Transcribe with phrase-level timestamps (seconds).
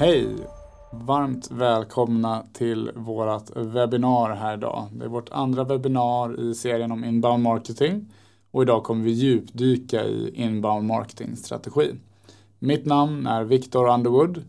[0.00, 0.28] Hej!
[0.92, 4.88] Varmt välkomna till vårt webbinar här idag.
[4.92, 8.12] Det är vårt andra webbinar i serien om inbound marketing
[8.50, 11.94] och idag kommer vi djupdyka i inbound marketing strategi.
[12.58, 14.42] Mitt namn är Viktor Underwood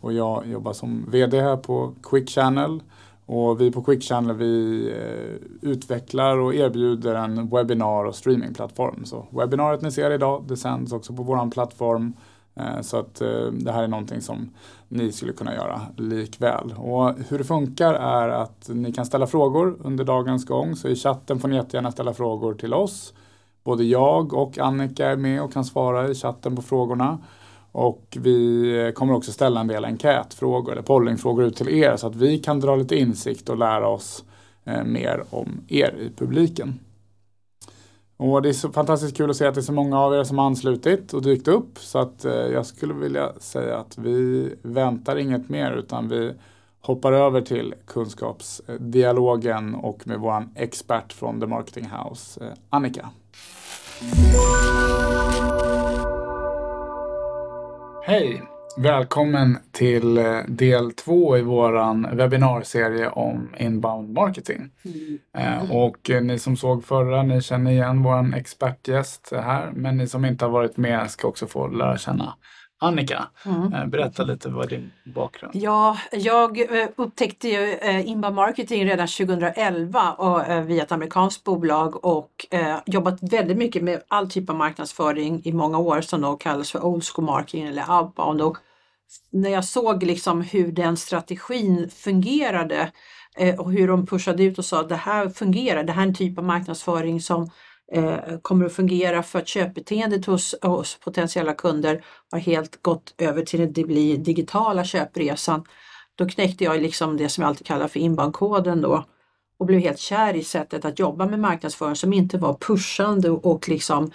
[0.00, 2.82] och jag jobbar som VD här på Quick Channel
[3.26, 9.04] och vi på Quick Channel vi eh, utvecklar och erbjuder en webbinar och streamingplattform.
[9.04, 12.14] Så webbinariet ni ser idag det sänds också på vår plattform
[12.54, 14.50] Eh, så att eh, det här är någonting som
[14.88, 16.74] ni skulle kunna göra likväl.
[16.76, 20.76] Och hur det funkar är att ni kan ställa frågor under dagens gång.
[20.76, 23.14] Så i chatten får ni jättegärna ställa frågor till oss.
[23.64, 27.18] Både jag och Annika är med och kan svara i chatten på frågorna.
[27.72, 32.06] Och vi eh, kommer också ställa en del enkätfrågor eller pollingfrågor ut till er så
[32.06, 34.24] att vi kan dra lite insikt och lära oss
[34.84, 36.78] mer om er i publiken.
[38.22, 40.24] Och det är så fantastiskt kul att se att det är så många av er
[40.24, 41.78] som har anslutit och dykt upp.
[41.78, 46.32] Så att eh, jag skulle vilja säga att vi väntar inget mer utan vi
[46.80, 53.08] hoppar över till kunskapsdialogen och med vår expert från The Marketing House, eh, Annika.
[58.06, 58.42] Hej!
[58.76, 64.70] Välkommen till eh, del två i våran webbinarserie om inbound marketing.
[64.84, 65.18] Mm.
[65.38, 69.70] Eh, och eh, ni som såg förra, ni känner igen vår expertgäst här.
[69.74, 72.34] Men ni som inte har varit med ska också få lära känna
[72.82, 73.90] Annika, mm.
[73.90, 76.58] berätta lite vad din bakgrund Ja, jag
[76.96, 82.46] upptäckte ju inbound marketing redan 2011 och, via ett amerikanskt bolag och
[82.86, 86.84] jobbat väldigt mycket med all typ av marknadsföring i många år som då kallas för
[86.84, 88.42] old school marketing eller outbound.
[88.42, 88.56] Och
[89.30, 92.92] när jag såg liksom hur den strategin fungerade
[93.58, 96.14] och hur de pushade ut och sa att det här fungerar, det här är en
[96.14, 97.48] typ av marknadsföring som eh,
[97.92, 103.42] Eh, kommer att fungera för att köpbeteendet hos, hos potentiella kunder har helt gått över
[103.42, 103.74] till att
[104.24, 105.64] digitala köpresan.
[106.14, 109.04] Då knäckte jag liksom det som jag alltid kallar för inboundkoden då
[109.58, 113.68] och blev helt kär i sättet att jobba med marknadsföring som inte var pushande och
[113.68, 114.10] liksom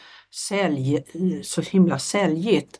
[0.49, 1.03] sälj,
[1.43, 2.79] så himla säljigt.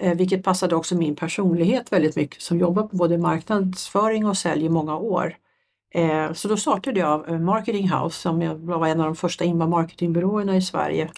[0.00, 4.64] Eh, vilket passade också min personlighet väldigt mycket som jobbar på både marknadsföring och sälj
[4.64, 5.36] i många år.
[5.96, 9.44] Eh, så då startade jag eh, Marketing House som jag var en av de första
[9.44, 11.10] inbound marketingbyråerna i Sverige.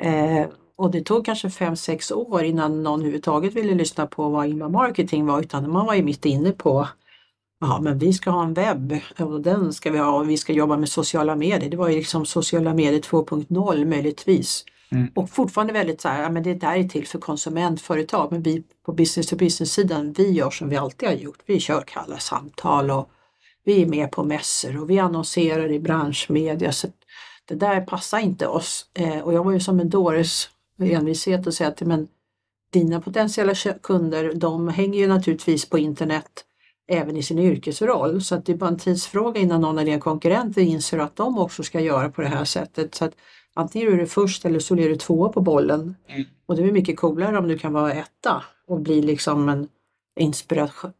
[0.00, 4.72] Eh, och det tog kanske 5-6 år innan någon överhuvudtaget ville lyssna på vad inbound
[4.72, 6.88] marketing var utan man var ju mitt inne på
[7.60, 10.52] Ja, men vi ska ha en webb och den ska vi ha och vi ska
[10.52, 11.70] jobba med sociala medier.
[11.70, 14.64] Det var ju liksom sociala medier 2.0 möjligtvis.
[14.92, 15.08] Mm.
[15.14, 18.62] Och fortfarande väldigt så här, ja, men det där är till för konsumentföretag men vi
[18.86, 21.38] på business to business sidan vi gör som vi alltid har gjort.
[21.46, 23.10] Vi kör kalla samtal och
[23.64, 26.72] vi är med på mässor och vi annonserar i branschmedia.
[26.72, 26.88] Så
[27.44, 28.86] det där passar inte oss.
[28.94, 30.48] Eh, och jag var ju som en dåres
[30.80, 32.08] envishet och säga att men
[32.72, 36.44] dina potentiella kunder de hänger ju naturligtvis på internet
[36.88, 38.22] även i sin yrkesroll.
[38.22, 41.38] Så att det är bara en tidsfråga innan någon av dina konkurrenter inser att de
[41.38, 42.94] också ska göra på det här sättet.
[42.94, 43.12] Så att
[43.54, 45.96] antingen är du först eller så är du tvåa på bollen.
[46.08, 46.24] Mm.
[46.46, 49.68] Och det är mycket coolare om du kan vara etta och bli liksom en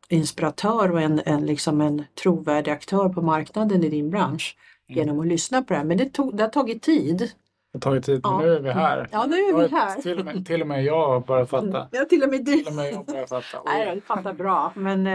[0.08, 4.56] inspiratör och en, en, liksom en trovärdig aktör på marknaden i din bransch
[4.88, 4.98] mm.
[4.98, 5.84] genom att lyssna på det här.
[5.84, 7.18] Men det, tog, det har tagit tid.
[7.18, 8.40] Det har tagit tid, men ja.
[8.40, 9.08] nu är vi här.
[9.12, 10.02] Ja, nu är vi här.
[10.02, 11.88] Till och med, till och med jag börjar fatta.
[11.90, 12.56] Ja, till och med du.
[12.56, 13.62] Till och med jag börjar fatta.
[13.64, 14.72] Nej, du fattar bra.
[14.74, 15.12] Men, eh...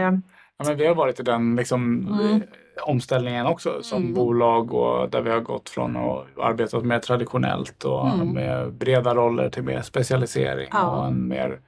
[0.58, 2.42] ja, men vi har varit i den liksom, mm
[2.82, 4.14] omställningen också som mm.
[4.14, 8.28] bolag och där vi har gått från att arbeta mer traditionellt och mm.
[8.28, 10.90] med breda roller till mer specialisering ja.
[10.90, 11.58] och en mer eh,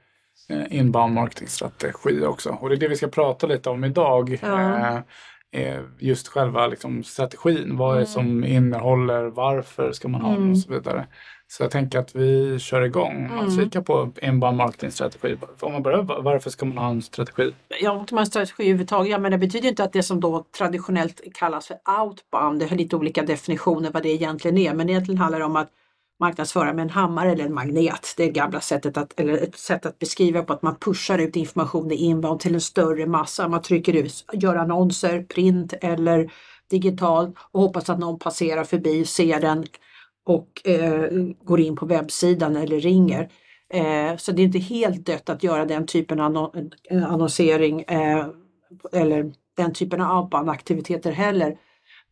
[0.69, 2.49] inbound marketingstrategi också.
[2.49, 4.39] Och det är det vi ska prata lite om idag.
[4.41, 5.03] Ja.
[5.51, 7.77] Eh, just själva liksom, strategin.
[7.77, 8.13] Vad är det mm.
[8.13, 11.07] som innehåller, varför ska man ha den och så vidare.
[11.47, 13.27] Så jag tänker att vi kör igång.
[13.29, 13.59] Man mm.
[13.59, 15.37] kikar på inbound marketingstrategi.
[15.59, 17.53] Om man börjar, varför ska man ha en strategi?
[17.81, 19.11] Ja, man ha en strategi överhuvudtaget.
[19.11, 22.77] Ja, men det betyder inte att det som då traditionellt kallas för outbound, det har
[22.77, 24.73] lite olika definitioner vad det egentligen är.
[24.73, 25.69] Men egentligen handlar det om att
[26.19, 28.13] marknadsföra med en hammare eller en magnet.
[28.17, 31.35] Det är gamla sättet att, eller ett sätt att beskriva på att man pushar ut
[31.35, 33.47] information i inbound till en större massa.
[33.47, 36.31] Man trycker ut, gör annonser, print eller
[36.69, 39.65] digitalt och hoppas att någon passerar förbi, ser den,
[40.25, 41.11] och eh,
[41.43, 43.29] går in på webbsidan eller ringer.
[43.73, 46.55] Eh, så det är inte helt dött att göra den typen av
[46.89, 48.27] eh, annonsering eh,
[48.91, 51.57] eller den typen av aktiviteter heller.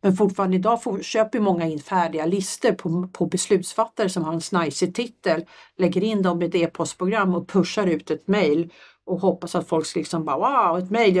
[0.00, 4.40] Men fortfarande idag får, köper många in färdiga listor på, på beslutsfattare som har en
[4.40, 5.44] snajsig titel,
[5.76, 8.72] lägger in dem i ett e-postprogram och pushar ut ett mail
[9.06, 11.18] och hoppas att folk ska liksom bara wow, ett mejl,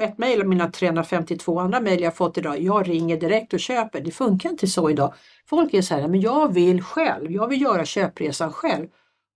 [0.00, 2.62] ett mejl av mina 352 andra mejl jag fått idag.
[2.62, 4.00] Jag ringer direkt och köper.
[4.00, 5.14] Det funkar inte så idag.
[5.46, 8.88] Folk är så här, men jag vill själv, jag vill göra köpresan själv.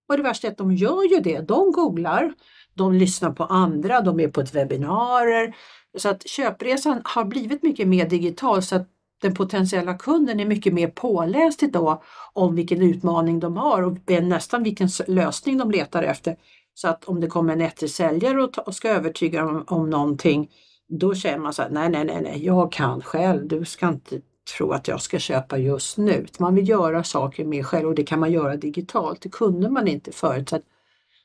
[0.08, 1.40] Och det värsta är att de gör ju det.
[1.40, 2.32] De googlar,
[2.74, 5.54] de lyssnar på andra, de är på ett webbinarier.
[5.98, 8.88] Så att köpresan har blivit mycket mer digital så att
[9.22, 12.02] den potentiella kunden är mycket mer påläst idag
[12.32, 16.36] om vilken utmaning de har och nästan vilken lösning de letar efter.
[16.74, 20.50] Så att om det kommer en eftersäljare och ska övertyga om, om någonting,
[20.88, 24.20] då känner man så här, nej, nej, nej, nej, jag kan själv, du ska inte
[24.56, 26.26] tro att jag ska köpa just nu.
[26.38, 29.20] Man vill göra saker mer själv och det kan man göra digitalt.
[29.20, 30.48] Det kunde man inte förut.
[30.48, 30.62] Så att,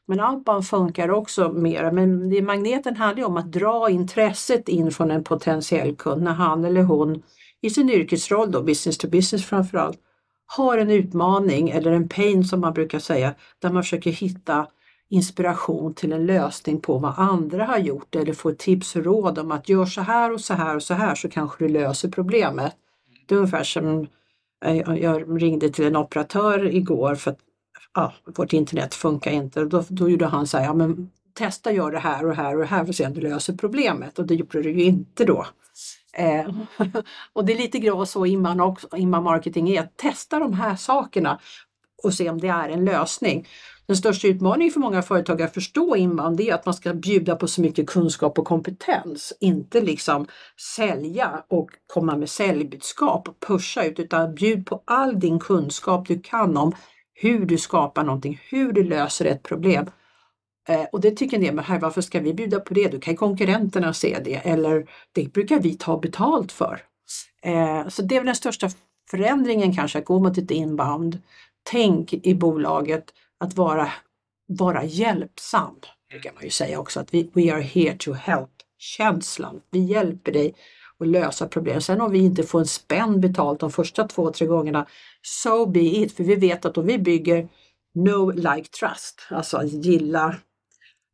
[0.08, 1.92] men outbound funkar också mer.
[1.92, 6.66] Men det, magneten handlar om att dra intresset in från en potentiell kund när han
[6.66, 7.24] eller hon
[7.62, 10.00] i sin yrkesroll, då, business to business framförallt,
[10.46, 14.68] har en utmaning eller en pain som man brukar säga, där man försöker hitta
[15.10, 19.52] inspiration till en lösning på vad andra har gjort eller få tips och råd om
[19.52, 22.74] att gör så här och så här och så här så kanske du löser problemet.
[23.26, 24.08] Det är ungefär som
[24.66, 27.40] eh, jag ringde till en operatör igår för att
[27.94, 29.66] ja, vårt internet funkar inte.
[29.66, 32.66] Då, då gjorde han så här, ja, men testa gör det här och här och
[32.66, 35.46] här för att se om du löser problemet och det gjorde du ju inte då.
[36.14, 36.50] Eh,
[37.34, 40.76] och det är lite grann så inbound, också, inbound marketing är, att testa de här
[40.76, 41.40] sakerna
[42.04, 43.48] och se om det är en lösning.
[43.86, 47.48] Den största utmaningen för många företag att förstå inbound är att man ska bjuda på
[47.48, 49.34] så mycket kunskap och kompetens.
[49.40, 50.28] Inte liksom
[50.76, 56.20] sälja och komma med säljbudskap och pusha ut utan bjud på all din kunskap du
[56.20, 56.74] kan om
[57.20, 59.90] hur du skapar någonting, hur du löser ett problem.
[60.70, 62.88] Eh, och det tycker en del, men här, varför ska vi bjuda på det?
[62.88, 66.82] Då kan konkurrenterna se det eller det brukar vi ta betalt för.
[67.42, 68.70] Eh, så det är väl den största
[69.10, 71.22] förändringen kanske, att gå mot ett inbound.
[71.64, 73.92] Tänk i bolaget att vara,
[74.48, 75.76] vara hjälpsam,
[76.24, 79.62] kan man ju säga också, att vi we are here to help känslan.
[79.72, 80.56] Vi hjälper dig
[81.00, 81.82] att lösa problem.
[81.82, 84.86] Sen om vi inte får en spänn betalt de första två, tre gångerna,
[85.22, 86.16] so be it.
[86.16, 87.48] För vi vet att om vi bygger
[87.96, 90.36] no like trust, alltså gilla,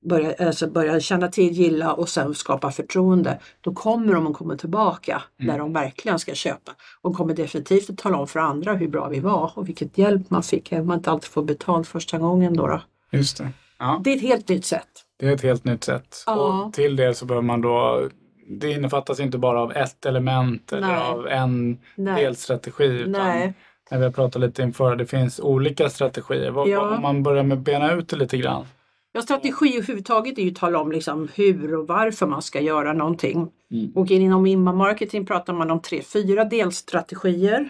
[0.09, 4.55] börja, alltså börja känna till, gilla och sen skapa förtroende, då kommer de att komma
[4.55, 5.51] tillbaka mm.
[5.51, 6.71] när de verkligen ska köpa.
[7.01, 10.29] Och kommer definitivt att tala om för andra hur bra vi var och vilket hjälp
[10.29, 12.53] man fick, även om man inte alltid får betalt första gången.
[12.53, 12.81] Då, då.
[13.11, 13.49] Just det.
[13.79, 14.01] Ja.
[14.03, 14.89] det är ett helt nytt sätt.
[15.19, 16.23] Det är ett helt nytt sätt.
[16.25, 16.63] Ja.
[16.65, 18.09] Och till det så behöver man då
[18.47, 21.01] det innefattas inte bara av ett element eller Nej.
[21.01, 22.23] av en Nej.
[22.23, 22.83] delstrategi.
[22.83, 23.53] Utan Nej.
[23.91, 26.69] När vi har pratat lite inför, det finns olika strategier.
[26.69, 26.95] Ja.
[26.95, 28.65] Om man börjar med att bena ut det lite grann.
[29.11, 32.93] Ja, strategi överhuvudtaget är ju att tala om liksom hur och varför man ska göra
[32.93, 33.51] någonting.
[33.71, 33.91] Mm.
[33.95, 37.69] Och inom inbound marketing pratar man om tre, fyra delstrategier.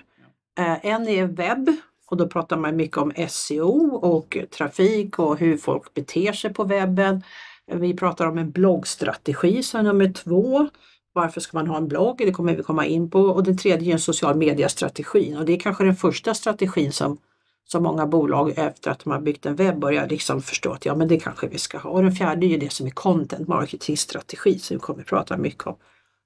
[0.60, 1.70] Eh, en är webb
[2.08, 6.64] och då pratar man mycket om SEO och trafik och hur folk beter sig på
[6.64, 7.24] webben.
[7.72, 10.70] Vi pratar om en bloggstrategi som är nummer två.
[11.14, 12.18] Varför ska man ha en blogg?
[12.18, 13.20] Det kommer vi komma in på.
[13.20, 17.18] Och den tredje är en social mediestrategin och det är kanske den första strategin som
[17.66, 20.96] som många bolag efter att de har byggt en webb börjar liksom förstå att ja
[20.96, 21.90] men det kanske vi ska ha.
[21.90, 25.08] Och den fjärde är ju det som är content marketing strategi som vi kommer att
[25.08, 25.76] prata mycket om.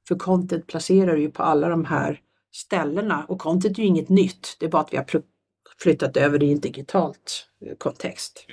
[0.07, 2.19] För content placerar du ju på alla de här
[2.54, 4.57] ställena och content är ju inget nytt.
[4.60, 5.04] Det är bara att vi har
[5.80, 8.46] flyttat över i en digitalt eh, kontext.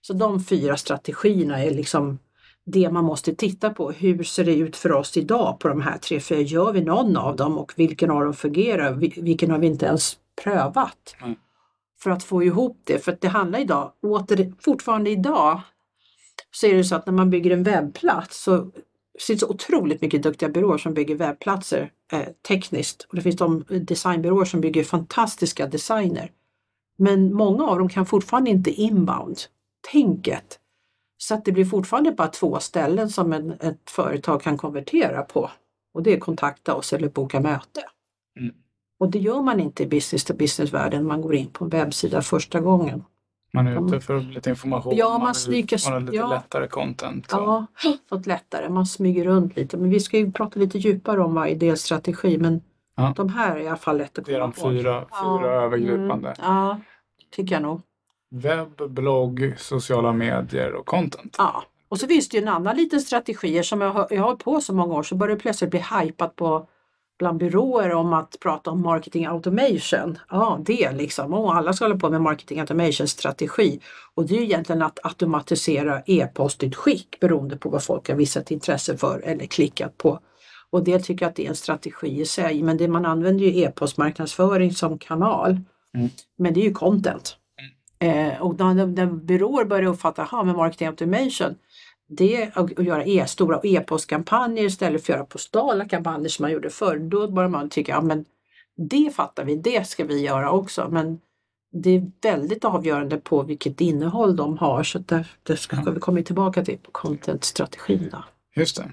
[0.00, 2.18] Så de fyra strategierna är liksom
[2.64, 3.90] det man måste titta på.
[3.90, 6.20] Hur ser det ut för oss idag på de här tre?
[6.20, 8.92] För gör vi någon av dem och vilken av dem fungerar?
[9.22, 11.16] Vilken har vi inte ens prövat?
[11.22, 11.36] Mm
[12.00, 12.98] för att få ihop det.
[12.98, 15.60] För att det handlar idag, åter, fortfarande idag,
[16.50, 18.70] så är det så att när man bygger en webbplats så
[19.26, 23.06] finns det otroligt mycket duktiga byråer som bygger webbplatser eh, tekniskt.
[23.08, 26.30] Och det finns de designbyråer som bygger fantastiska designer.
[26.98, 30.58] Men många av dem kan fortfarande inte inbound-tänket.
[31.18, 35.50] Så att det blir fortfarande bara två ställen som en, ett företag kan konvertera på.
[35.94, 37.80] Och det är kontakta oss eller boka möte.
[38.40, 38.54] Mm.
[39.00, 42.22] Och det gör man inte i business to business-världen man går in på en webbsida
[42.22, 43.04] första gången.
[43.52, 47.26] Man är ute för lite information, ja, man, man smyger, man lite ja, lättare content.
[47.30, 47.66] Ja,
[48.08, 48.68] fått lättare.
[48.68, 49.76] Man smyger runt lite.
[49.76, 52.38] Men vi ska ju prata lite djupare om varje delstrategi.
[52.38, 52.60] Men
[52.98, 53.12] ja.
[53.16, 54.52] de här är i alla fall lätt att komma ihåg.
[54.54, 55.62] Det är de fyra, fyra ja.
[55.62, 56.28] övergripande.
[56.28, 56.80] Mm, ja,
[57.30, 57.80] tycker jag nog.
[58.30, 61.34] Webb, blogg, sociala medier och content.
[61.38, 64.24] Ja, och så finns det ju en annan liten strategi som jag har, jag har
[64.24, 66.68] hållit på så många år så börjar det plötsligt bli hypat på
[67.18, 70.18] bland byråer om att prata om marketing automation.
[70.30, 71.34] Ja, det liksom.
[71.34, 73.80] Och alla ska hålla på med marketing automation strategi.
[74.14, 79.20] Och det är egentligen att automatisera e-postutskick beroende på vad folk har visat intresse för
[79.24, 80.20] eller klickat på.
[80.70, 82.62] Och det tycker jag att det är en strategi i sig.
[82.62, 85.60] Men det man använder ju e-postmarknadsföring som kanal.
[85.94, 86.08] Mm.
[86.38, 87.36] Men det är ju content.
[88.00, 88.28] Mm.
[88.28, 91.54] Eh, och när, när byråer börjar uppfatta, ha med marketing automation,
[92.08, 96.70] det att göra e stora e-postkampanjer istället för att göra postala kampanjer som man gjorde
[96.70, 98.24] förr, då börjar man tycka, ja men
[98.76, 100.88] det fattar vi, det ska vi göra också.
[100.90, 101.20] Men
[101.72, 105.90] det är väldigt avgörande på vilket innehåll de har så där, det ska Ja.
[105.90, 108.10] vi komma tillbaka till på content-strategin.
[108.56, 108.92] Just det.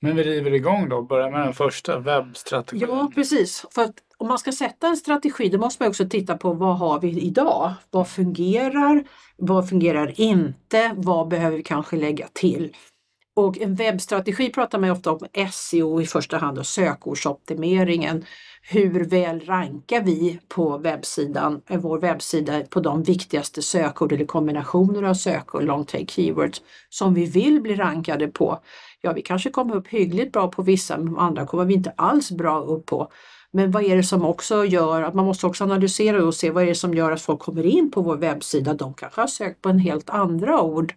[0.00, 2.88] Men vi river igång då och börjar med den första, webbstrategin.
[2.88, 3.66] Ja, precis.
[3.70, 6.78] För att om man ska sätta en strategi då måste man också titta på vad
[6.78, 7.72] har vi idag?
[7.90, 9.04] Vad fungerar?
[9.36, 10.92] Vad fungerar inte?
[10.96, 12.76] Vad behöver vi kanske lägga till?
[13.36, 18.24] Och en webbstrategi pratar man ofta om SEO i första hand och sökordsoptimeringen.
[18.62, 25.02] Hur väl rankar vi på webbsidan, eh, vår webbsida på de viktigaste sökord eller kombinationer
[25.02, 28.60] av sökord, long tail keywords som vi vill bli rankade på?
[29.04, 32.30] Ja, vi kanske kommer upp hyggligt bra på vissa, men andra kommer vi inte alls
[32.30, 33.10] bra upp på.
[33.50, 36.62] Men vad är det som också gör att man måste också analysera och se vad
[36.62, 38.74] är det som gör att folk kommer in på vår webbsida.
[38.74, 40.94] De kanske har sökt på en helt andra ord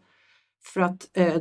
[0.63, 1.35] för att, eh,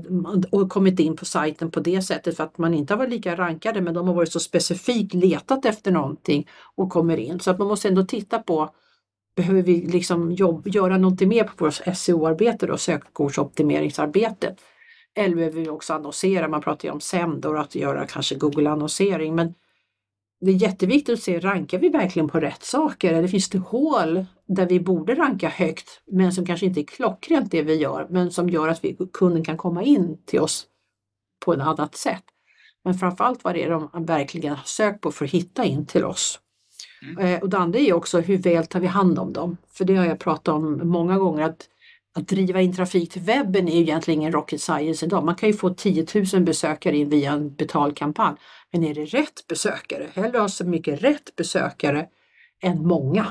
[0.52, 3.36] och kommit in på sajten på det sättet för att man inte har varit lika
[3.36, 7.40] rankade men de har varit så specifikt letat efter någonting och kommer in.
[7.40, 8.70] Så att man måste ändå titta på
[9.36, 14.60] Behöver vi liksom jobb, göra någonting mer på vårt SEO-arbete och sökordsoptimeringsarbetet?
[15.16, 16.48] Eller behöver vi också annonsera?
[16.48, 19.34] Man pratar ju om SEM då, att göra kanske Google-annonsering.
[19.34, 19.54] Men
[20.40, 23.12] det är jätteviktigt att se, rankar vi verkligen på rätt saker?
[23.12, 27.50] Eller finns det hål där vi borde ranka högt men som kanske inte är klockrent
[27.50, 30.66] det vi gör men som gör att vi, kunden kan komma in till oss
[31.44, 32.24] på ett annat sätt.
[32.84, 36.04] Men framförallt vad det är de verkligen har sökt på för att hitta in till
[36.04, 36.40] oss.
[37.20, 39.56] Eh, och det andra är också hur väl tar vi hand om dem?
[39.72, 41.68] För det har jag pratat om många gånger att
[42.16, 45.24] att driva in trafik till webben är ju egentligen ingen rocket science idag.
[45.24, 48.36] Man kan ju få 10 000 besökare in via en betalkampanj.
[48.72, 50.08] Men är det rätt besökare?
[50.14, 52.08] Hellre ha så mycket rätt besökare
[52.62, 53.26] än många.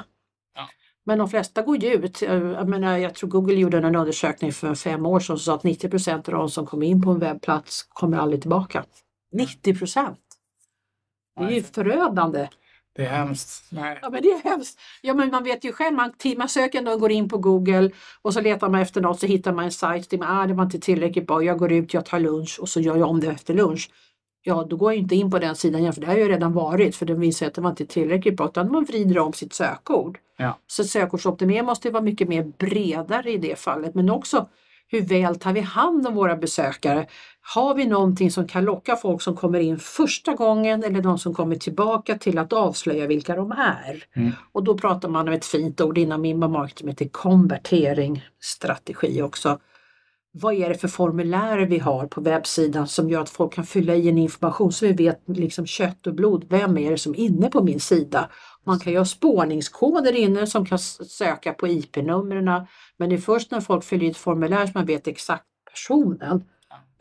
[0.56, 0.70] Ja.
[1.06, 2.22] Men de flesta går ju ut.
[2.22, 5.64] Jag, menar, jag tror Google gjorde en undersökning för fem år sedan som sa att
[5.64, 8.86] 90 procent av de som kommer in på en webbplats kommer aldrig tillbaka.
[9.32, 10.20] 90 procent!
[11.40, 12.48] Det är ju förödande.
[12.96, 13.66] Det är hemskt.
[13.72, 14.00] Nej.
[14.02, 14.80] Ja men det är hemskt.
[15.02, 17.90] Ja men man vet ju själv, man, man söker ändå och går in på Google
[18.22, 20.10] och så letar man efter något så hittar man en sajt.
[20.10, 22.80] Det, ah, det var inte tillräckligt bra, jag går ut, jag tar lunch och så
[22.80, 23.90] gör jag om det efter lunch.
[24.44, 26.30] Ja då går jag inte in på den sidan igen för det har jag ju
[26.30, 29.34] redan varit för den visar att det var inte tillräckligt bra utan man vrider om
[29.34, 30.20] sitt sökord.
[30.38, 30.60] Ja.
[30.68, 34.48] Så sökordsoptimering måste vara mycket mer bredare i det fallet men också
[34.88, 37.08] hur väl tar vi hand om våra besökare?
[37.42, 41.34] Har vi någonting som kan locka folk som kommer in första gången eller de som
[41.34, 44.04] kommer tillbaka till att avslöja vilka de är?
[44.14, 44.32] Mm.
[44.52, 49.60] Och då pratar man om ett fint ord inom inbound marketing som heter konverteringsstrategi också.
[50.38, 53.96] Vad är det för formulärer vi har på webbsidan som gör att folk kan fylla
[53.96, 56.46] i en information så vi vet liksom kött och blod.
[56.50, 58.30] Vem är det som är inne på min sida?
[58.64, 62.68] Man kan ju ha spårningskoder inne som kan söka på IP-numren.
[62.98, 66.44] Men det är först när folk fyller i ett formulär som man vet exakt personen.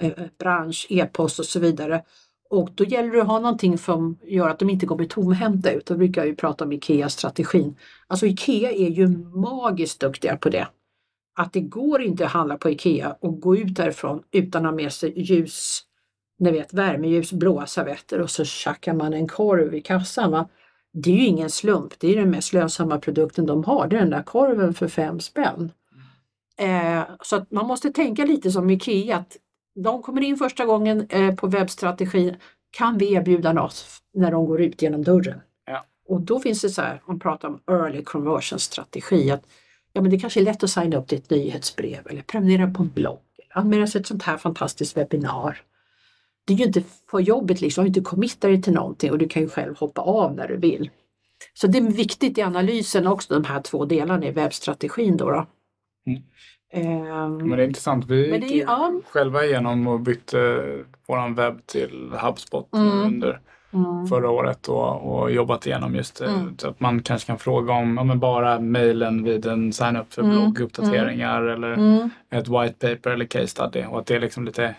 [0.00, 2.02] Eh, bransch, e-post och så vidare.
[2.50, 5.86] Och då gäller det att ha någonting som gör att de inte kommer tomhänta ut.
[5.86, 7.76] Då brukar jag ju prata om IKEA-strategin.
[8.06, 10.66] Alltså IKEA är ju magiskt duktiga på det.
[11.34, 14.76] Att det går inte att handla på IKEA och gå ut därifrån utan att ha
[14.76, 15.82] med sig ljus,
[16.38, 20.30] ni vet värmeljus, blåa servetter och så tjackar man en korv i kassan.
[20.30, 20.48] Va?
[20.92, 24.00] Det är ju ingen slump, det är den mest lönsamma produkten de har, det är
[24.00, 25.72] den där korven för fem spänn.
[26.56, 29.36] Eh, så att man måste tänka lite som IKEA, att
[29.74, 32.36] de kommer in första gången eh, på webbstrategin,
[32.70, 35.40] kan vi erbjuda något när de går ut genom dörren?
[35.66, 35.84] Ja.
[36.08, 39.46] Och då finns det så här, man pratar om early conversion strategi, att
[39.96, 42.82] ja, men det kanske är lätt att signa upp till ett nyhetsbrev eller prenumerera på
[42.82, 45.60] en blogg eller anmäla sig till ett sånt här fantastiskt webbinar.
[46.46, 49.28] Det är ju inte för jobbet liksom, du inte committar dig till någonting och du
[49.28, 50.90] kan ju själv hoppa av när du vill.
[51.54, 55.30] Så det är viktigt i analysen också, de här två delarna i webbstrategin då.
[55.30, 55.46] då.
[56.06, 56.22] Mm.
[56.72, 58.06] Ehm, Men det är intressant.
[58.06, 58.92] Vi gick ju- ja.
[59.08, 60.64] själva igenom och bytte
[61.08, 63.02] våran webb till HubSpot Mm.
[63.02, 63.40] under
[63.74, 66.26] mm, förra året och, och jobbat igenom just det.
[66.26, 66.58] Mm.
[66.58, 70.22] Så att man kanske kan fråga om ja, men bara mejlen vid en sign-up för
[70.22, 70.34] Mm.
[70.36, 74.64] blogguppdateringar eller mm, ett white paper eller case study och att det är liksom lite
[74.64, 74.72] eh,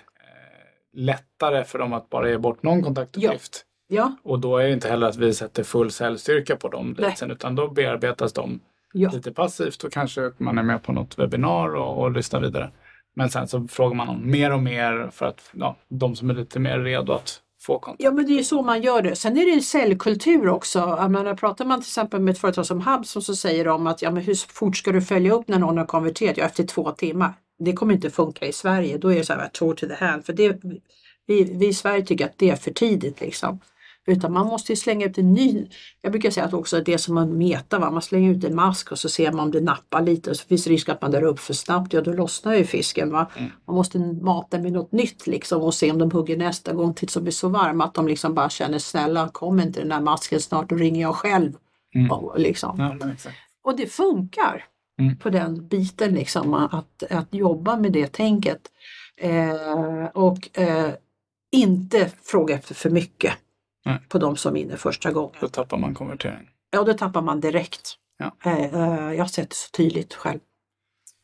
[0.94, 3.66] lättare för dem att bara ge bort någon kontaktuppgift.
[3.88, 7.32] ja, Och då är det inte heller att vi sätter full säljstyrka på de leadsen
[7.32, 8.60] utan då bearbetas de
[8.94, 9.10] ja.
[9.14, 12.72] lite passivt och kanske man är med på något webbinar och, och lyssnar vidare.
[13.16, 16.34] Men sen så frågar man om mer och mer för att ja, de som är
[16.34, 18.04] lite mer redo att få kontakt.
[18.04, 19.16] Ja men det är ju så man gör det.
[19.16, 20.80] Sen är det en säljkultur också.
[20.80, 24.02] Jag menar, pratar man till exempel med ett företag som Hubs så säger de att
[24.02, 26.38] ja, men hur fort ska du följa upp när någon har konverterat?
[26.38, 27.34] Ja, efter två timmar.
[27.60, 28.98] Det kommer inte funka i Sverige.
[28.98, 30.26] Då är det så här, tour to the hand.
[30.26, 30.60] För det,
[31.28, 33.60] vi, vi i Sverige tycker att det är för tidigt liksom.
[34.08, 35.68] Utan man måste ju slänga ut en ny.
[36.02, 37.92] Jag brukar säga att också det som man metar, va?
[37.92, 40.46] man slänger ut en mask och så ser man om det nappar lite och så
[40.46, 41.94] finns det risk att man drar upp för snabbt.
[41.94, 43.12] Ja då lossnar ju fisken.
[43.12, 43.32] Va?
[43.38, 43.52] Mm.
[43.68, 47.14] Man måste mata med något nytt liksom och se om de hugger nästa gång tills
[47.14, 50.42] de blir så varma att de liksom bara känner snälla kom inte den där masken
[50.42, 51.54] snart, då ringer jag själv.
[51.96, 52.12] Mm.
[52.12, 52.98] Och, liksom.
[53.00, 53.08] Ja.
[53.64, 54.66] Och det funkar
[55.00, 55.18] Mm.
[55.18, 58.62] på den biten liksom att, att jobba med det tänket.
[59.18, 60.94] Eh, och eh,
[61.52, 63.34] inte fråga efter för mycket
[63.86, 64.00] Nej.
[64.10, 65.36] på de som är inne första gången.
[65.40, 66.50] Då tappar man konvertering.
[66.72, 67.94] Ja, då tappar man direkt.
[68.18, 68.32] Ja.
[68.52, 70.40] Eh, eh, jag har sett det så tydligt själv.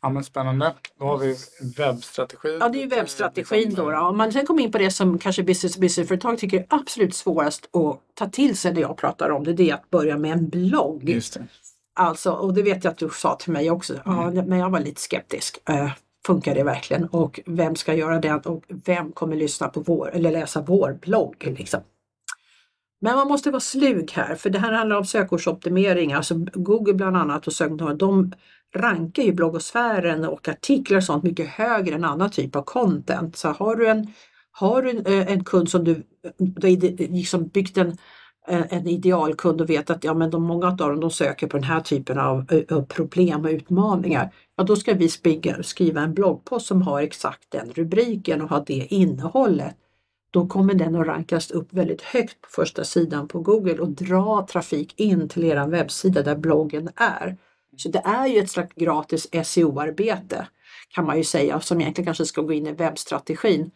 [0.02, 0.74] Ja men spännande.
[1.00, 1.36] Då har vi
[1.78, 2.58] webbstrategi.
[2.60, 3.92] Ja, det är ju webbstrategin då.
[3.92, 3.98] då.
[3.98, 7.16] Om man sen kommer in på det som kanske business business företag tycker är absolut
[7.16, 10.32] svårast att ta till sig när jag pratar om det, det är att börja med
[10.32, 11.10] en blogg.
[11.10, 11.48] Just det.
[11.94, 14.80] Alltså, och det vet jag att du sa till mig också, ja, men jag var
[14.80, 15.70] lite skeptisk.
[15.70, 15.92] Eh,
[16.26, 17.06] funkar det verkligen?
[17.06, 18.34] Och vem ska göra det?
[18.34, 21.36] Och vem kommer lyssna på vår eller läsa vår blogg?
[21.58, 21.82] Liksom?
[23.04, 26.14] Men man måste vara slug här, för det här handlar om sökordsoptimering.
[26.14, 28.34] Alltså Google bland annat och sökmotorer, de
[28.76, 33.36] rankar ju bloggosfären och artiklar och sånt mycket högre än annan typ av content.
[33.36, 34.08] Så har du en,
[34.52, 37.98] har du en, eh, en kund som du, eh, du har liksom byggt en,
[38.48, 41.58] eh, en idealkund och vet att ja, men de, många av dem de söker på
[41.58, 44.34] den här typen av, av problem och utmaningar.
[44.56, 48.64] Ja, då ska vi spiga, skriva en bloggpost som har exakt den rubriken och har
[48.68, 49.76] det innehållet.
[50.32, 54.48] Då kommer den att rankas upp väldigt högt på första sidan på Google och dra
[54.52, 57.38] trafik in till er webbsida där bloggen är.
[57.78, 60.48] Så det är ju ett slags gratis SEO-arbete
[60.94, 63.72] kan man ju säga som egentligen kanske ska gå in i webbstrategin.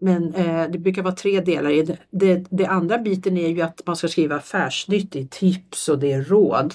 [0.00, 1.98] Men eh, det brukar vara tre delar i det.
[2.10, 2.46] det.
[2.50, 6.74] Det andra biten är ju att man ska skriva affärsnyttigt, tips och det är råd.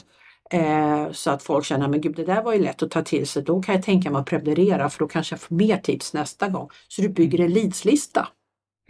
[0.52, 3.28] Eh, så att folk känner, men gud det där var ju lätt att ta till
[3.28, 3.44] sig.
[3.44, 6.48] Då kan jag tänka mig att prenumerera för då kanske jag får mer tips nästa
[6.48, 6.70] gång.
[6.88, 8.28] Så du bygger en leadslista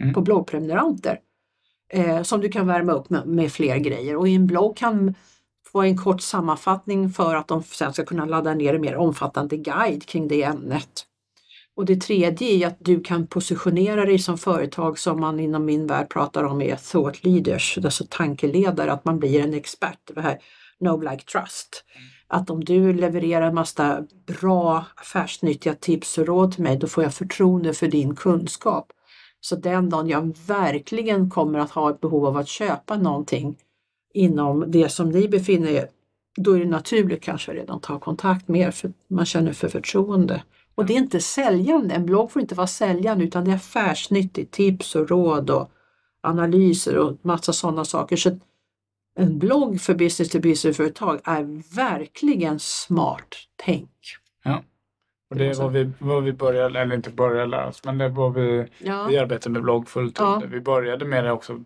[0.00, 0.14] Mm.
[0.14, 1.18] på bloggprenumeranter.
[1.92, 4.16] Eh, som du kan värma upp med, med fler grejer.
[4.16, 5.14] Och i en blogg kan
[5.72, 9.56] få en kort sammanfattning för att de sen ska kunna ladda ner en mer omfattande
[9.56, 11.06] guide kring det ämnet.
[11.76, 15.86] Och det tredje är att du kan positionera dig som företag som man inom min
[15.86, 20.10] värld pratar om är thought leaders, alltså tankeledare, att man blir en expert.
[20.14, 20.38] Det här
[20.78, 21.84] know like trust.
[22.28, 27.04] Att om du levererar en massa bra affärsnyttiga tips och råd till mig, då får
[27.04, 28.92] jag förtroende för din kunskap.
[29.48, 33.56] Så den dagen jag verkligen kommer att ha ett behov av att köpa någonting
[34.14, 35.88] inom det som ni befinner er
[36.36, 39.68] då är det naturligt kanske att redan ta kontakt med er för man känner för
[39.68, 40.42] förtroende.
[40.74, 44.52] Och det är inte säljande, en blogg får inte vara säljande utan det är affärsnyttigt,
[44.52, 45.70] tips och råd och
[46.20, 48.16] analyser och massa sådana saker.
[48.16, 48.38] Så
[49.18, 53.90] en blogg för business to business företag är verkligen smart tänk.
[55.30, 58.08] Och det är vad vi, vad vi började, eller inte började lära oss, men det
[58.08, 59.06] var vi, Ja.
[59.10, 60.42] vi arbetar med blogg fullt Ja.
[60.50, 61.60] Vi började med det också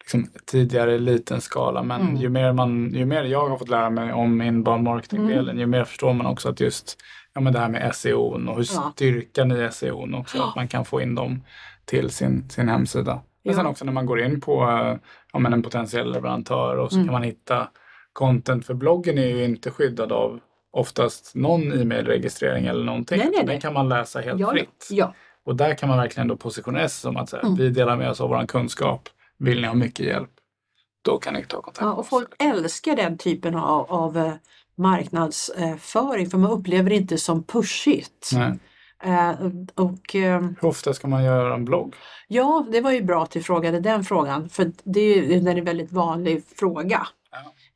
[0.00, 2.16] liksom, tidigare i liten skala, men Mm.
[2.16, 5.58] ju, mer man, ju mer jag har fått lära mig om inbound marketing-delen, Mm.
[5.58, 6.98] ju mer förstår man också att just
[7.32, 8.92] ja, men det här med SEO och hur Ja.
[8.94, 11.42] styrkan i SEO också, att man kan få in dem
[11.84, 13.20] till sin, sin hemsida.
[13.44, 14.96] Men sen också när man går in på eh,
[15.32, 17.06] ja, men en potentiell leverantör och så Mm.
[17.06, 17.68] kan man hitta
[18.12, 20.40] content, för bloggen är ju inte skyddad av
[20.70, 23.18] oftast någon e-mailregistrering eller någonting.
[23.18, 23.46] Nej, nej, nej.
[23.46, 24.88] Den kan man läsa helt Ja, fritt.
[24.90, 25.14] ja.
[25.44, 27.54] Och där kan man verkligen då positionera sig som att säga, Mm.
[27.56, 29.08] vi delar med oss av vår kunskap.
[29.38, 30.30] Vill ni ha mycket hjälp?
[31.02, 34.32] Då kan ni ta kontakt Ja, och folk älskar den typen av, av eh,
[34.76, 38.30] marknadsföring för man upplever det inte som pushigt.
[38.32, 38.58] Nej.
[39.02, 39.30] Eh,
[39.74, 41.94] och, eh, Hur ofta ska man göra en blogg?
[42.28, 45.46] ja, det var ju bra att du frågade den frågan för det är ju den
[45.48, 47.06] är en väldigt vanlig fråga.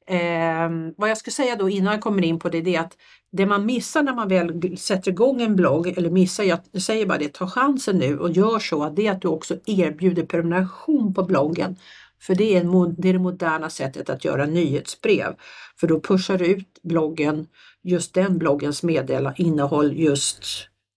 [0.07, 2.97] Eh, vad jag skulle säga då innan jag kommer in på det, det är att
[3.33, 7.19] det man missar när man väl sätter igång en blogg, eller missar, jag säger bara
[7.19, 11.15] det, ta chansen nu och gör så att det är att du också erbjuder prenumeration
[11.15, 11.77] på bloggen.
[12.21, 15.35] För det är, en, det är det moderna sättet att göra nyhetsbrev.
[15.81, 17.47] För då pushar du ut bloggen,
[17.83, 20.45] just den bloggens meddela innehåll just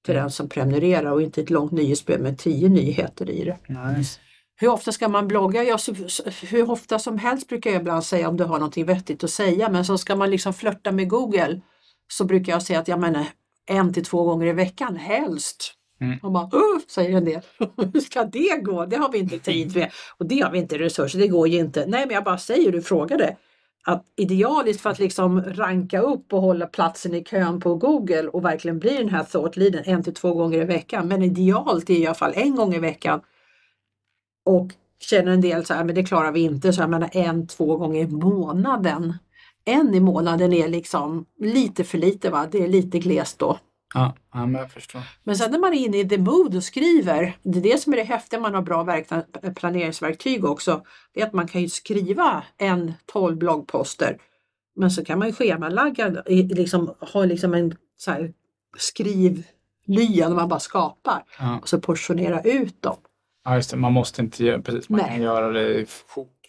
[0.06, 3.58] till den som prenumererar och inte ett långt nyhetsbrev med tio nyheter i det.
[3.68, 4.20] Nice.
[4.58, 5.64] Hur ofta ska man blogga?
[5.64, 5.94] Ja, så,
[6.42, 9.70] hur ofta som helst brukar jag ibland säga om du har någonting vettigt att säga.
[9.70, 11.62] Men så ska man liksom flörta med Google
[12.08, 13.26] så brukar jag säga att jag menar
[13.70, 15.74] en till två gånger i veckan helst.
[16.02, 16.20] Mm.
[16.24, 17.42] Och bara, "Åh", säger en del.
[17.94, 18.86] Hur ska det gå?
[18.86, 21.20] Det har vi inte tid med och det har vi inte resurser.
[21.20, 21.86] Det går ju inte.
[21.88, 23.36] Nej, men jag bara säger, du frågade.
[23.88, 28.46] Att idealiskt för att liksom ranka upp och hålla platsen i kön på Google och
[28.46, 31.08] verkligen bli den här thought leadern en till två gånger i veckan.
[31.08, 33.22] Men idealt är i alla fall en gång i veckan
[34.46, 37.48] och känner en del så här, men det klarar vi inte, så jag menar en,
[37.48, 39.14] två gånger i månaden.
[39.66, 43.60] En i månaden är liksom lite för lite va, det är lite glest då.
[43.94, 45.02] Ja, ja, men jag förstår.
[45.24, 47.94] Men sen när man är inne i the mood och skriver, det är det som
[47.94, 49.24] är det häftiga man har bra verkna-
[49.56, 50.82] planeringsverktyg också,
[51.14, 54.18] det är att man kan ju skriva en 12 bloggposter.
[54.76, 58.34] Men så kan man ju schemalägga, i- liksom, ha liksom en så här
[58.78, 61.60] skrivlya där man bara skapar Ja.
[61.62, 62.98] och så portionera ut dem.
[63.46, 63.78] Ja, just det.
[63.78, 65.10] Man måste inte göra, precis, man Nej.
[65.10, 65.86] kan göra det i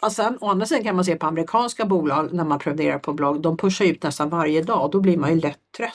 [0.03, 3.13] Och sen, å andra sidan kan man se på amerikanska bolag när man prenumererar på
[3.13, 4.91] blogg, de pushar ut nästan varje dag.
[4.91, 5.93] Då blir man ju lätt trött.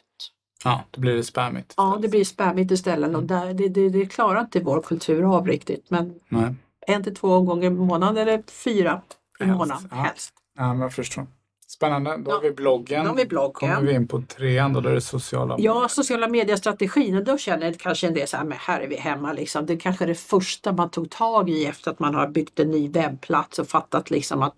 [0.64, 1.74] Ja, då blir det spammigt.
[1.78, 5.48] Ja, det blir spammigt istället och där, det, det, det klarar inte vår kultur av
[5.48, 5.86] riktigt.
[5.90, 6.56] Men Nej.
[6.88, 9.02] en till två gånger i månaden eller fyra
[9.40, 9.98] i Helst, månaden ja.
[9.98, 10.34] helst.
[10.58, 11.28] Ja, men jag förstår.
[11.72, 12.18] Spännande.
[12.18, 13.04] Då Ja, har vi bloggen.
[13.04, 13.54] Då har vi bloggen.
[13.54, 17.74] kommer vi in på trean då, är det sociala Ja, sociala mediestrategin och då känner
[17.74, 19.66] kanske en del så här, men här är vi hemma liksom.
[19.66, 22.60] Det är kanske är det första man tog tag i efter att man har byggt
[22.60, 24.54] en ny webbplats och fattat liksom att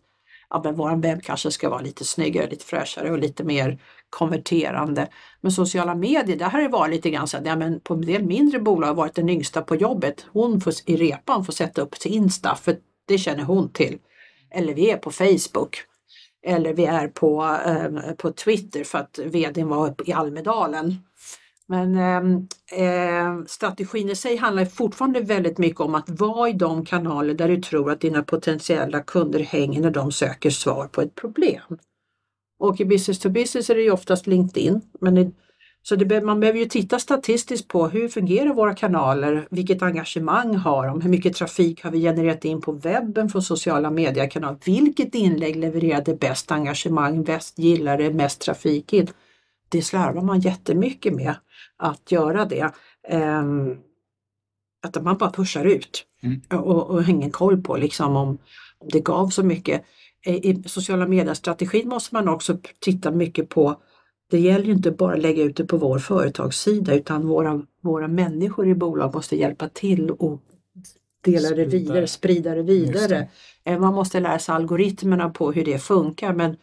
[0.49, 5.07] ja, men våran webb kanske ska vara lite snyggare, lite fräschare och lite mer konverterande.
[5.41, 8.01] Men sociala medier, där har det varit lite grann så att ja, men på en
[8.01, 10.25] del mindre bolag har varit den yngsta på jobbet.
[10.31, 12.75] Hon får, i repan får sätta upp till Insta för
[13.07, 13.97] det känner hon till.
[14.51, 15.77] Eller vi är på Facebook.
[16.45, 20.95] Eller vi är på, eh, på Twitter för att vdn var uppe i Almedalen.
[21.67, 21.97] Men
[22.71, 27.47] eh, strategin i sig handlar fortfarande väldigt mycket om att vara i de kanaler där
[27.47, 31.77] du tror att dina potentiella kunder hänger när de söker svar på ett problem.
[32.59, 34.81] Och i business to business är det ju oftast LinkedIn.
[35.01, 35.33] Men
[35.83, 40.87] så det, man behöver ju titta statistiskt på hur fungerar våra kanaler, vilket engagemang har
[40.87, 45.55] de, hur mycket trafik har vi genererat in på webben från sociala mediekanaler, vilket inlägg
[45.55, 49.07] levererade bäst engagemang, bäst gillare, mest trafik in.
[49.69, 51.35] Det slarvar man jättemycket med
[51.77, 52.71] att göra det.
[53.07, 53.77] Ehm,
[54.85, 56.41] att man bara pushar ut Mm.
[56.49, 58.27] och, och har ingen koll på liksom om,
[58.79, 59.83] om det gav så mycket.
[60.25, 63.75] I, sociala mediestrategin måste man också titta mycket på
[64.31, 68.07] det gäller ju inte bara att lägga ut det på vår företagssida utan våra, våra
[68.07, 70.41] människor i bolag måste hjälpa till och
[71.25, 72.07] dela det Sprida vidare, det.
[72.07, 73.27] sprida det vidare.
[73.63, 76.57] Eh, Man måste lära sig algoritmerna på hur det funkar men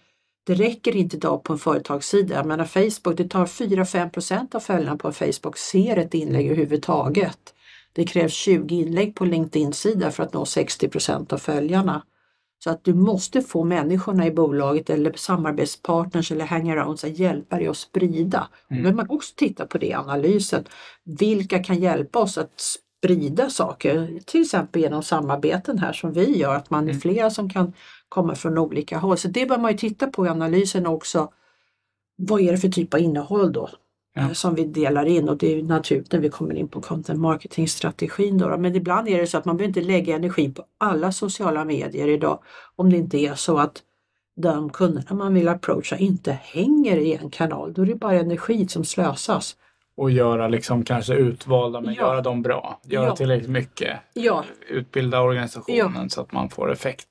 [0.47, 2.35] det räcker inte idag på en företagssida.
[2.35, 7.55] Jag menar Facebook, det tar 4-5% av följarna på Facebook ser ett inlägg överhuvudtaget.
[7.93, 12.03] Det krävs 20 inlägg på LinkedIn-sida för att nå 60% av följarna.
[12.65, 17.67] Så att du måste få människorna i bolaget eller samarbetspartners eller hangarounds att hjälpa dig
[17.67, 18.49] att sprida.
[18.71, 18.83] Mm.
[18.83, 20.65] Men man också titta på det i analysen.
[21.05, 24.21] Vilka kan hjälpa oss att sprida saker?
[24.27, 27.01] Till exempel genom samarbeten här som vi gör, att man är Mm.
[27.01, 27.73] flera som kan
[28.09, 29.19] komma från olika håll.
[29.19, 31.33] Så det bör man ju titta på i analysen också.
[32.17, 33.69] Vad är det för typ av innehåll då?
[34.15, 34.23] Ja.
[34.23, 37.21] eh, Som vi delar in och det är naturligt när vi kommer in på content
[37.21, 38.39] marketing-strategin.
[38.39, 38.57] Då, då.
[38.59, 42.09] Men ibland är det så att man behöver inte lägga energi på alla sociala medier
[42.09, 42.39] idag
[42.77, 43.83] om det inte är så att
[44.37, 47.73] de kunderna man vill approacha inte hänger i en kanal.
[47.73, 49.57] Då är det bara energi som slösas.
[49.97, 52.01] Och göra liksom kanske utvalda men Ja.
[52.03, 52.81] göra dem bra.
[52.85, 53.17] Göra Ja.
[53.17, 53.99] tillräckligt mycket.
[54.15, 57.09] Ja, Utbilda organisationen så att man får effekt.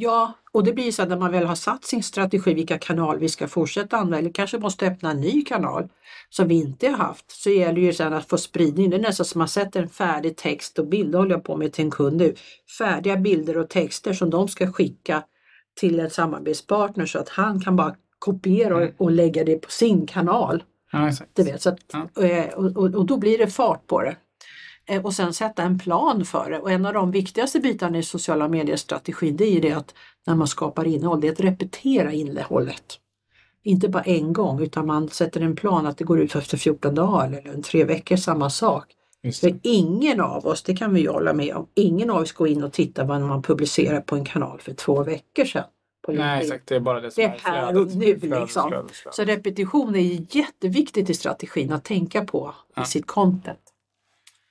[0.00, 3.18] Ja, och det blir så att när man väl har satt sin strategi vilka kanaler
[3.18, 5.88] vi ska fortsätta använda, eller kanske måste öppna en ny kanal
[6.30, 8.90] som vi inte har haft, så gäller det ju sen att få spridning.
[8.90, 11.72] Det är nästan som man sätter en färdig text och bild, håller jag på med
[11.72, 12.34] till en kund nu.
[12.78, 15.22] Färdiga bilder och texter som de ska skicka
[15.80, 20.06] till en samarbetspartner så att han kan bara kopiera och, och lägga det på sin
[20.06, 20.62] kanal.
[20.92, 21.12] Ja.
[21.32, 24.16] Du vet, så att, eh, och, och, och då blir det fart på det.
[24.88, 26.58] Eh, Och sen sätta en plan för det.
[26.58, 29.94] Och en av de viktigaste bitarna i sociala medier-strategin det är ju det att
[30.26, 32.84] när man skapar innehåll, det är att repetera innehållet.
[33.62, 36.94] Inte bara en gång utan man sätter en plan att det går ut efter 14
[36.94, 38.84] dagar eller en tre veckor, samma sak.
[39.40, 42.48] För ingen av oss, det kan vi ju hålla med om, ingen av oss går
[42.48, 45.64] in och tittar vad man publicerar på en kanal för två veckor sedan.
[46.08, 46.66] Nej, exakt.
[46.68, 48.88] Det är bara det som Det är här och nu, liksom.
[49.12, 52.82] Så repetition är jätteviktigt i strategin att tänka på Ja.
[52.82, 53.58] i sitt content.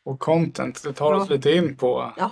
[0.08, 1.36] Och content, det tar oss Ja.
[1.36, 2.32] lite in på Ja.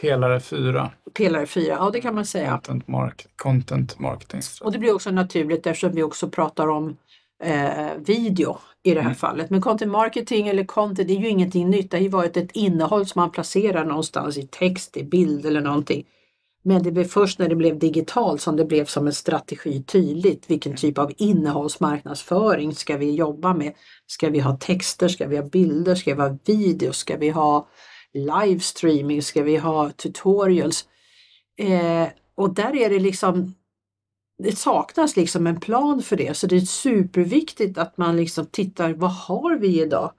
[0.00, 0.90] pelare fyra.
[1.14, 2.50] Pelare 4, ja det kan man säga.
[2.50, 4.40] Content, mark content marketing.
[4.62, 6.96] Och det blir också naturligt eftersom vi också pratar om
[7.42, 9.14] eh, video i det här Mm.
[9.14, 9.50] fallet.
[9.50, 11.90] Men content marketing eller content det är ju ingenting nytt.
[11.90, 15.60] Det har ju varit ett innehåll som man placerar någonstans i text, i bild eller
[15.60, 16.04] någonting.
[16.62, 20.50] Men det blev först när det blev digitalt som det blev som en strategi tydligt.
[20.50, 23.72] Vilken typ av innehållsmarknadsföring ska vi jobba med?
[24.06, 25.08] Ska vi ha texter?
[25.08, 25.94] Ska vi ha bilder?
[25.94, 26.92] Ska vi ha video?
[26.92, 27.68] Ska vi ha
[28.14, 29.22] livestreaming?
[29.22, 30.84] Ska vi ha tutorials?
[31.58, 33.54] Eh, och där är det liksom
[34.38, 38.92] det saknas liksom en plan för det så det är superviktigt att man liksom tittar
[38.92, 40.12] vad har vi idag?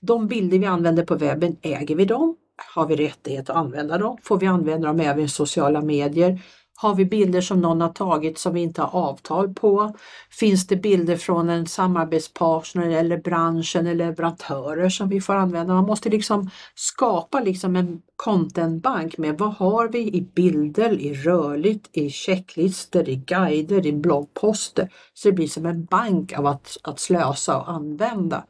[0.00, 2.36] De bilder vi använder på webben, äger vi dem?
[2.74, 4.18] Har vi rättighet att använda dem?
[4.22, 6.40] Får vi använda dem även i sociala medier?
[6.82, 9.94] Har vi bilder som någon har tagit som vi inte har avtal på?
[10.30, 15.74] Finns det bilder från en samarbetspartner eller branschen eller leverantörer som vi får använda?
[15.74, 21.88] Man måste liksom skapa liksom en contentbank med vad har vi i bilder, i rörligt,
[21.92, 24.92] i checklistor, i guider, i bloggposter.
[25.14, 28.44] Så det blir som en bank av att, att slösa och använda.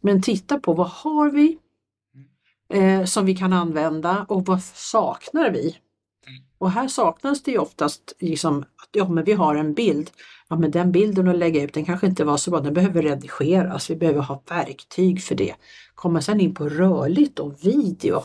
[0.00, 1.58] Men titta på vad har vi
[2.68, 5.76] eh, som vi kan använda och vad saknar vi?
[6.58, 10.10] Och här saknas det ju oftast liksom att ja, men vi har en bild.
[10.48, 13.02] Ja, men den bilden att lägga ut den kanske inte var så bra, den behöver
[13.02, 13.90] redigeras.
[13.90, 15.54] Vi behöver ha verktyg för det.
[15.94, 18.22] Kommer sen in på rörligt och video,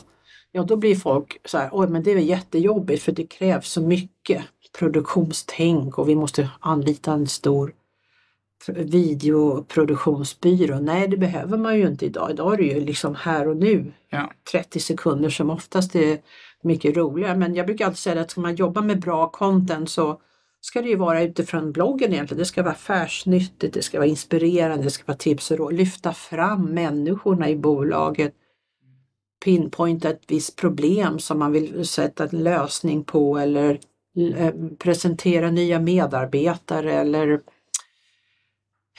[0.52, 3.82] ja då blir folk så här, oj men det är jättejobbigt för det krävs så
[3.82, 4.44] mycket
[4.80, 7.74] produktionstänk och vi måste anlita en stor
[8.70, 10.80] videoproduktionsbyrå.
[10.80, 12.32] Nej, det behöver man ju inte idag.
[12.32, 13.94] Idag är det ju liksom här och nu.
[14.10, 14.32] Ja.
[14.52, 16.20] 30 sekunder som oftast är
[16.64, 17.38] mycket roligare.
[17.38, 20.22] Men jag brukar alltid säga att ska man jobba med bra content så
[20.62, 22.40] ska det ju vara utifrån bloggen egentligen.
[22.40, 25.74] Det ska vara affärsnyttigt, det ska vara inspirerande, det ska vara tips och råd.
[25.74, 28.34] Lyfta fram människorna i bolaget.
[29.46, 33.80] Pinpointa ett visst problem som man vill sätta en lösning på eller
[34.38, 37.42] eh, presentera nya medarbetare eller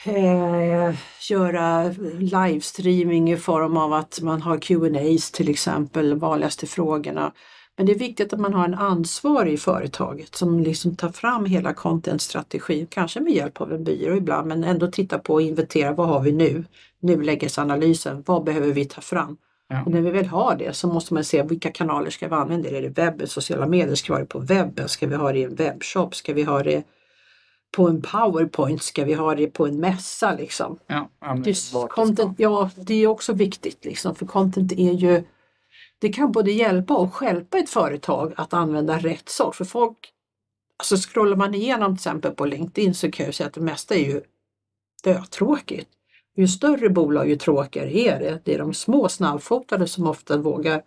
[0.05, 0.95] eh,
[1.29, 1.83] göra
[2.19, 7.31] livestreaming i form av att man har Q&As till exempel, vanligaste frågorna.
[7.77, 11.45] Men det är viktigt att man har en ansvarig i företaget som liksom tar fram
[11.45, 15.93] hela contentstrategin, kanske med hjälp av en byrå ibland, men ändå titta på och inventera
[15.93, 16.65] vad har vi nu?
[16.99, 19.37] Nulägesanalysen, vad behöver vi ta fram?
[19.67, 19.83] Ja.
[19.85, 22.69] Och när vi väl har det så måste man se vilka kanaler ska vi använda?
[22.69, 23.95] Är det webben, sociala medier?
[23.95, 24.89] Ska vi ha det på webben?
[24.89, 26.15] Ska vi ha det i en webbshop?
[26.15, 26.83] Ska vi ha det
[27.73, 28.83] på en powerpoint?
[28.83, 30.79] Ska vi ha det på en mässa liksom?
[30.87, 31.09] Ja,
[31.83, 35.23] Det, content, ja, det är också viktigt liksom, för content är ju
[35.99, 39.55] det kan både hjälpa och stjälpa ett företag att använda rätt sort.
[39.55, 39.97] För folk,
[40.77, 43.95] alltså scrollar man igenom till exempel på LinkedIn så kan jag säga att det mesta
[43.95, 44.21] är ju
[45.03, 45.89] dötråkigt.
[46.35, 48.41] Ju större bolag ju tråkigare är det.
[48.43, 50.81] Det är de små snabbfotade som ofta vågar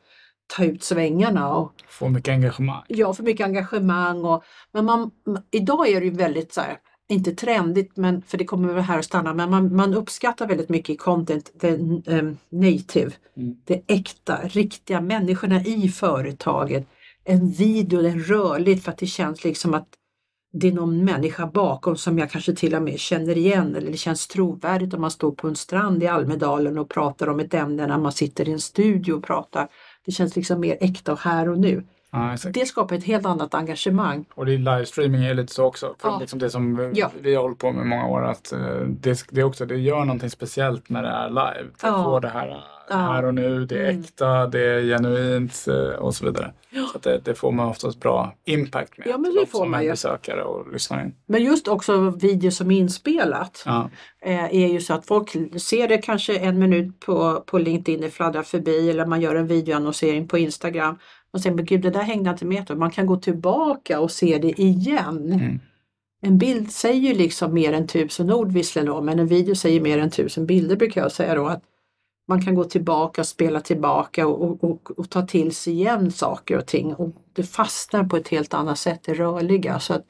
[0.47, 2.83] ta ut svängarna och Få mycket engagemang.
[2.89, 4.25] ja, för mycket engagemang.
[4.25, 5.11] Och, men man,
[5.51, 6.77] idag är det ju väldigt så här,
[7.09, 10.69] inte trendigt, men, för det kommer väl här att stanna, men man, man uppskattar väldigt
[10.69, 13.57] mycket i content, the um, native, Mm.
[13.65, 16.87] det äkta, riktiga människorna i företaget.
[17.25, 19.89] En video, den rörligt för att det känns liksom att
[20.53, 23.97] det är någon människa bakom som jag kanske till och med känner igen eller det
[23.97, 27.87] känns trovärdigt om man står på en strand i Almedalen och pratar om ett ämne
[27.87, 29.69] när man sitter i en studio och pratar.
[30.07, 31.85] Det känns liksom mer äkta och här och nu.
[32.35, 32.55] Exakt.
[32.55, 34.25] Det skapar ett helt annat engagemang.
[34.35, 35.95] Och det är livestreaming är lite så också.
[35.99, 36.19] För Ja.
[36.21, 37.11] liksom det som vi- Ja.
[37.21, 38.25] vi har hållit på med många år.
[38.25, 41.63] Att eh, det, det, är också, det gör någonting speciellt när det är live.
[41.81, 42.05] Det Ja.
[42.05, 42.49] får det här
[42.91, 43.65] eh, här och nu.
[43.67, 44.01] Det är Mm.
[44.01, 46.53] äkta, det är genuint eh, och så vidare.
[46.93, 49.07] Så att det, det får man oftast bra impact med.
[49.07, 49.91] Ja, men det de får som man är ju.
[49.91, 51.15] besökare och lyssnar in.
[51.27, 53.91] Men just också video som är inspelat Ja.
[54.21, 58.43] är ju så att folk ser det kanske en minut på, på LinkedIn, det fladdrar
[58.43, 60.99] förbi eller man gör en videoannonsering på Instagram
[61.37, 64.11] och sen, men gud det där hängde inte med och Man kan gå tillbaka och
[64.11, 65.33] se det igen.
[65.33, 65.61] Mm.
[66.23, 69.81] En bild säger ju liksom mer än tusen ord visserligen då, men en video säger
[69.81, 71.47] mer än tusen bilder brukar jag säga då.
[71.47, 71.63] Att
[72.29, 76.59] man kan gå tillbaka, spela tillbaka och, och, och, och ta till sig igen saker
[76.59, 76.95] och ting.
[76.95, 79.81] Och det fastnar på ett helt annat sätt, det rörliga.
[79.81, 80.05] Så att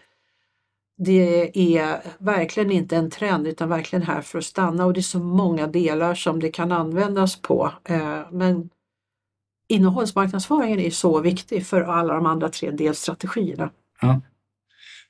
[0.99, 5.03] det är verkligen inte en trend utan verkligen här för att stanna och det är
[5.03, 7.73] så många delar som det kan användas på.
[7.85, 8.71] Eh, Men
[9.69, 13.71] innehållsmarknadsföringen är så viktig för alla de andra tre delstrategierna.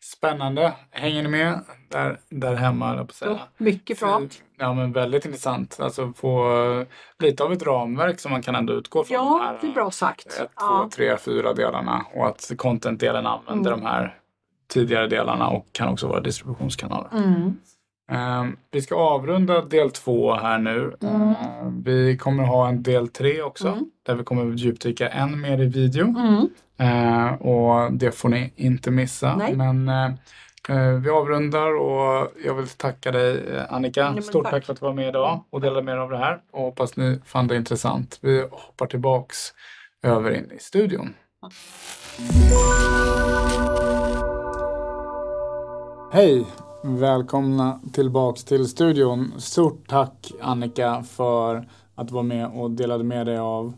[0.00, 0.72] Spännande.
[0.90, 3.04] Hänger ni med där, där hemma?
[3.04, 3.12] På.
[3.12, 4.22] Så, mycket bra.
[4.58, 5.80] Ja, men väldigt intressant.
[5.80, 6.86] Alltså få eh,
[7.18, 9.16] lite av ett ramverk som man kan ändå utgå från.
[9.16, 10.26] de Ja, här, det är bra sagt.
[10.26, 10.90] ett, två, Ja.
[10.94, 13.84] tre, fyra delarna och att content-delen använder Mm.
[13.84, 14.18] de här
[14.68, 17.08] tidigare delarna och kan också vara distributionskanaler.
[17.12, 17.56] Mm.
[18.12, 20.94] Eh, vi ska avrunda del två här nu.
[21.02, 21.34] Mm.
[21.82, 23.90] Vi kommer ha en del tre också Mm.
[24.06, 26.04] där vi kommer djupdyka än mer i video.
[26.18, 26.48] Mm.
[26.78, 29.36] Eh, och det får ni inte missa.
[29.36, 29.56] Nej.
[29.56, 30.04] Men eh,
[30.68, 34.12] eh, vi avrundar och jag vill tacka dig eh, Annika.
[34.12, 34.52] Men Stort tack.
[34.52, 34.64] tack.
[34.64, 36.40] för att du var med idag och delade med er av det här.
[36.52, 38.18] Och hoppas ni fann det intressant.
[38.22, 39.36] Vi hoppar tillbaks
[40.02, 41.14] över in i studion.
[46.12, 46.46] Hej!
[46.88, 49.32] Välkomna tillbaks till studion.
[49.38, 53.72] Stort tack Annika för att du var med och delade med dig av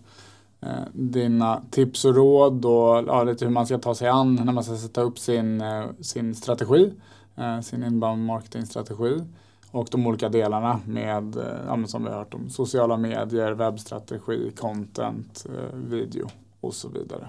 [0.60, 4.52] eh, dina tips och råd och ja, lite hur man ska ta sig an när
[4.52, 6.92] man ska sätta upp sin, eh, sin strategi,
[7.36, 9.24] eh, sin inbound marketing strategi
[9.70, 13.52] och de olika delarna med, eh, ja, men som vi har hört om, sociala medier,
[13.52, 16.28] webbstrategi, content, eh, video
[16.60, 17.28] och så vidare.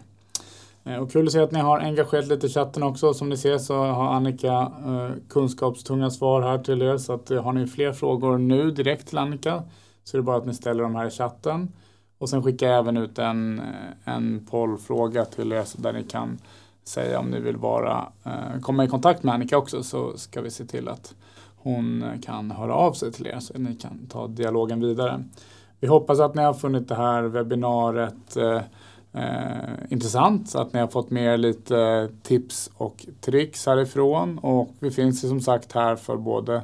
[0.83, 3.13] Eh, och kul att se att ni har engagerat lite i chatten också.
[3.13, 6.97] Som ni ser så har Annika eh, kunskapstunga svar här till er.
[6.97, 9.63] Så att, eh, har ni fler frågor nu direkt till Annika
[10.03, 11.71] så är det bara att ni ställer dem här i chatten.
[12.17, 16.37] Och sen skickar jag även ut en, eh, en pollfråga till er där ni kan
[16.83, 20.51] säga om ni vill vara, eh, komma i kontakt med Annika också så ska vi
[20.51, 21.15] se till att
[21.55, 25.23] hon kan höra av sig till er så att ni kan ta dialogen vidare.
[25.79, 28.37] Vi hoppas att ni har funnit det här webbinariet
[29.13, 34.69] eh, intressant att ni har fått med er lite eh, tips och tricks härifrån och
[34.79, 36.63] vi finns ju som sagt här för både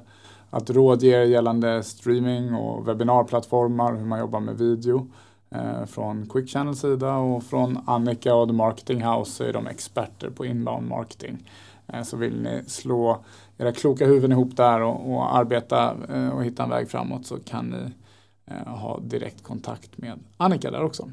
[0.49, 5.07] att rådge er gällande streaming och webbinarplattformar, hur man jobbar med video
[5.49, 9.67] eh, från Quick Channel sida och från Annika och The Marketing House så är de
[9.67, 11.49] experter på inbound marketing.
[11.87, 13.23] Eh, så vill ni slå
[13.57, 17.39] era kloka huvuden ihop där och, och arbeta eh, och hitta en väg framåt så
[17.39, 17.91] kan ni
[18.45, 21.09] eh, ha direkt kontakt med Annika där också.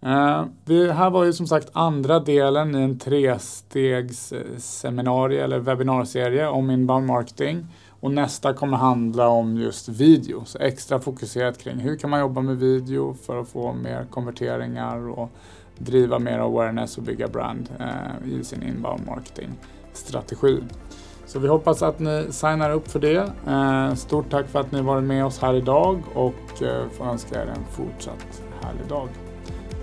[0.00, 6.70] Eh, det här var ju som sagt andra delen i en trestegsseminarie eller webbinarserie om
[6.70, 7.66] inbound marketing.
[8.00, 12.40] Och nästa kommer handla om just video, så extra fokuserat kring hur kan man jobba
[12.40, 15.30] med video för att få mer konverteringar och
[15.78, 19.50] driva mer awareness och bygga brand eh, i sin inbound marketing
[19.92, 20.60] strategi.
[21.26, 23.32] Så vi hoppas att ni signar upp för det.
[23.46, 26.34] Eh, stort tack för att ni varit med oss här idag och
[26.92, 29.08] får önska er en fortsatt härlig dag.